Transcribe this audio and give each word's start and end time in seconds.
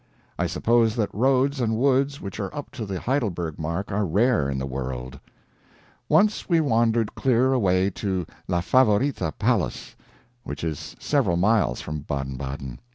I 0.39 0.47
suppose 0.47 0.95
that 0.95 1.13
roads 1.13 1.59
and 1.61 1.77
woods 1.77 2.19
which 2.19 2.39
are 2.39 2.51
up 2.55 2.71
to 2.71 2.87
the 2.87 2.99
Heidelberg 2.99 3.59
mark 3.59 3.91
are 3.91 4.03
rare 4.07 4.49
in 4.49 4.57
the 4.57 4.65
world. 4.65 5.19
Once 6.09 6.49
we 6.49 6.59
wandered 6.59 7.13
clear 7.13 7.53
away 7.53 7.91
to 7.91 8.25
La 8.47 8.61
Favorita 8.61 9.31
Palace, 9.37 9.95
which 10.43 10.63
is 10.63 10.95
several 10.97 11.37
miles 11.37 11.81
from 11.81 11.99
Baden 11.99 12.35
Baden. 12.35 12.79